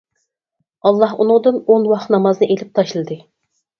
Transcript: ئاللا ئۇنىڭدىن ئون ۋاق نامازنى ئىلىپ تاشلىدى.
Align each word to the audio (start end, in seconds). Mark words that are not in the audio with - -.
ئاللا 0.87 1.09
ئۇنىڭدىن 1.17 1.59
ئون 1.65 1.85
ۋاق 1.91 2.07
نامازنى 2.17 2.49
ئىلىپ 2.55 2.73
تاشلىدى. 2.81 3.19